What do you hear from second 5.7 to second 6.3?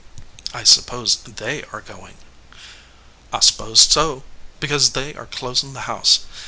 the house.